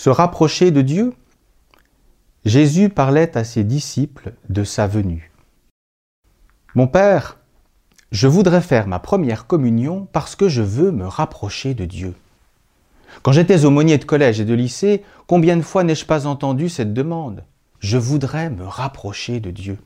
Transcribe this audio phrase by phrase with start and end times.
[0.00, 1.12] Se rapprocher de Dieu
[2.46, 5.30] Jésus parlait à ses disciples de sa venue.
[6.74, 7.36] Mon Père,
[8.10, 12.14] je voudrais faire ma première communion parce que je veux me rapprocher de Dieu.
[13.20, 16.94] Quand j'étais aumônier de collège et de lycée, combien de fois n'ai-je pas entendu cette
[16.94, 17.44] demande?
[17.78, 19.76] Je voudrais me rapprocher de Dieu.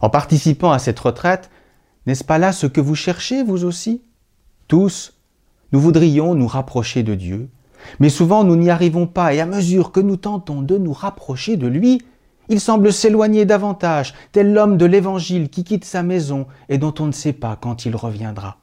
[0.00, 1.48] En participant à cette retraite,
[2.06, 4.02] n'est-ce pas là ce que vous cherchez, vous aussi?
[4.66, 5.14] Tous,
[5.70, 7.50] nous voudrions nous rapprocher de Dieu,
[8.00, 11.56] mais souvent nous n'y arrivons pas, et à mesure que nous tentons de nous rapprocher
[11.56, 12.02] de lui,
[12.48, 17.06] il semble s'éloigner davantage, tel l'homme de l'Évangile qui quitte sa maison et dont on
[17.06, 18.58] ne sait pas quand il reviendra.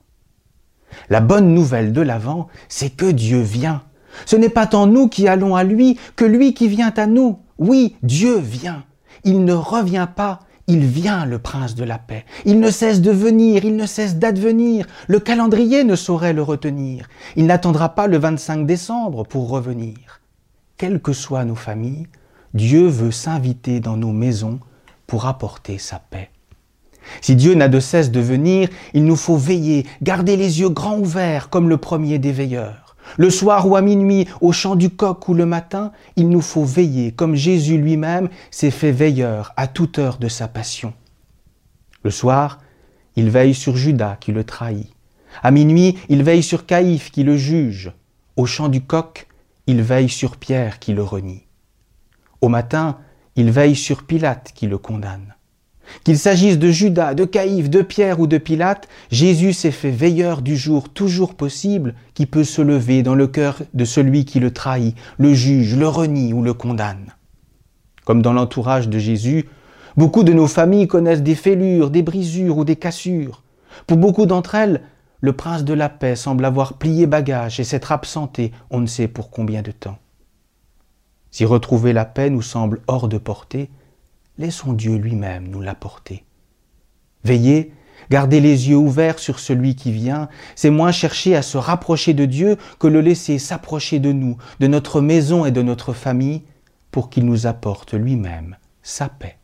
[1.10, 3.84] La bonne nouvelle de l'Avent, c'est que Dieu vient.
[4.26, 7.40] Ce n'est pas tant nous qui allons à lui que lui qui vient à nous.
[7.58, 8.84] Oui, Dieu vient.
[9.24, 12.26] Il ne revient pas, il vient, le prince de la paix.
[12.46, 14.86] Il ne cesse de venir, il ne cesse d'advenir.
[15.08, 17.10] Le calendrier ne saurait le retenir.
[17.36, 20.22] Il n'attendra pas le 25 décembre pour revenir.
[20.78, 22.08] Quelles que soient nos familles,
[22.54, 24.60] Dieu veut s'inviter dans nos maisons
[25.08, 26.30] pour apporter sa paix.
[27.22, 31.00] Si Dieu n'a de cesse de venir, il nous faut veiller, garder les yeux grands
[31.00, 32.89] ouverts comme le premier des veilleurs.
[33.18, 36.64] Le soir ou à minuit, au chant du coq ou le matin, il nous faut
[36.64, 40.94] veiller, comme Jésus lui-même s'est fait veilleur à toute heure de sa passion.
[42.04, 42.60] Le soir,
[43.16, 44.94] il veille sur Judas qui le trahit.
[45.44, 47.92] À minuit, il veille sur Caïphe qui le juge.
[48.36, 49.28] Au chant du coq,
[49.68, 51.44] il veille sur Pierre qui le renie.
[52.42, 52.98] Au matin,
[53.36, 55.36] il veille sur Pilate qui le condamne.
[56.04, 60.42] Qu'il s'agisse de Judas, de Caïphe, de Pierre ou de Pilate, Jésus s'est fait veilleur
[60.42, 64.52] du jour toujours possible qui peut se lever dans le cœur de celui qui le
[64.52, 67.14] trahit, le juge, le renie ou le condamne.
[68.06, 69.50] Comme dans l'entourage de Jésus,
[69.98, 73.44] beaucoup de nos familles connaissent des fêlures, des brisures ou des cassures.
[73.88, 74.82] Pour beaucoup d'entre elles,
[75.22, 79.08] le prince de la paix semble avoir plié bagage et s'être absenté on ne sait
[79.08, 79.98] pour combien de temps.
[81.32, 83.70] Si retrouver la paix nous semble hors de portée,
[84.40, 86.24] laissons Dieu lui-même nous l'apporter.
[87.24, 87.74] Veillez,
[88.10, 92.26] gardez les yeux ouverts sur celui qui vient, c'est moins chercher à se rapprocher de
[92.26, 96.44] Dieu que le laisser s'approcher de nous, de notre maison et de notre famille,
[96.90, 99.39] pour qu'il nous apporte lui-même sa paix.